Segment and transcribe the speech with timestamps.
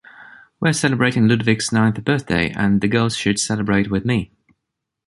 [0.59, 4.31] We’re celebrating Ludvig’s ninth birthday and the girls should celebrate with me.